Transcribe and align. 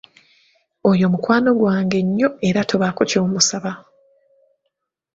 Oyo 0.89 1.05
mukwano 1.13 1.49
gwange 1.59 1.97
nnyo 2.05 2.29
era 2.47 2.61
tobaako 2.69 3.01
ky'omusaba. 3.09 3.71